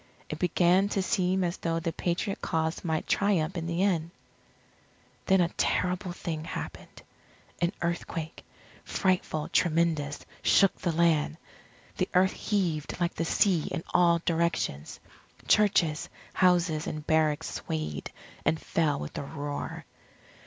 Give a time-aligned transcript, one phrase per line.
[0.29, 4.09] It began to seem as though the Patriot cause might triumph in the end.
[5.27, 7.03] Then a terrible thing happened.
[7.61, 8.43] An earthquake
[8.83, 11.37] frightful, tremendous shook the land.
[11.97, 14.99] The earth heaved like the sea in all directions.
[15.47, 18.11] Churches, houses, and barracks swayed,
[18.43, 19.85] and fell with a roar.